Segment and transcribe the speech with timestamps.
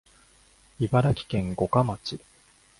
[0.79, 2.19] 茨城県五霞町